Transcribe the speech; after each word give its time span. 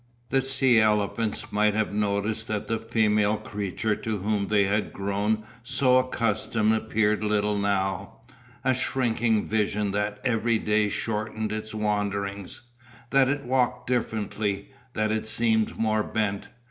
The 0.29 0.41
sea 0.41 0.79
elephants 0.79 1.51
might 1.51 1.75
have 1.75 1.93
noticed 1.93 2.47
that 2.47 2.65
the 2.65 2.79
female 2.79 3.37
creature 3.37 3.95
to 3.97 4.17
whom 4.17 4.47
they 4.47 4.63
had 4.63 4.91
grown 4.91 5.43
so 5.61 5.99
accustomed 5.99 6.73
appeared 6.73 7.23
little 7.23 7.55
now, 7.59 8.17
a 8.63 8.73
shrinking 8.73 9.45
vision 9.45 9.91
that 9.91 10.19
every 10.25 10.57
day 10.57 10.89
shortened 10.89 11.51
its 11.51 11.75
wanderings; 11.75 12.63
that 13.11 13.29
it 13.29 13.43
walked 13.43 13.85
differently, 13.85 14.71
that 14.93 15.11
it 15.11 15.27
seemed 15.27 15.77
more 15.77 16.01
bent. 16.01 16.47